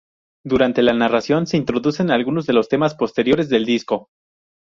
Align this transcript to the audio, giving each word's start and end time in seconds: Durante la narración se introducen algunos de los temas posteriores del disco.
Durante 0.43 0.81
la 0.81 0.93
narración 0.93 1.45
se 1.45 1.57
introducen 1.57 2.09
algunos 2.09 2.47
de 2.47 2.53
los 2.53 2.67
temas 2.67 2.95
posteriores 2.95 3.49
del 3.49 3.65
disco. 3.67 4.09